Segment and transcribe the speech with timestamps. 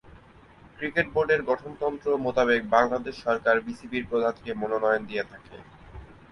[0.77, 5.57] Cricket বোর্ডের গঠনতন্ত্র মোতাবেক বাংলাদেশ সরকার বিসিবি’র প্রধানকে মনোনয়ন দিয়ে থাকে।